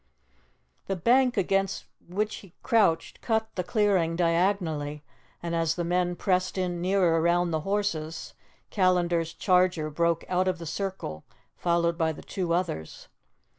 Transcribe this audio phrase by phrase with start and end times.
[0.87, 5.03] The bank against which he crouched cut the clearing diagonally,
[5.43, 8.33] and as the men pressed in nearer round the horses,
[8.71, 11.23] Callandar's charger broke out of the circle
[11.55, 13.09] followed by the two others.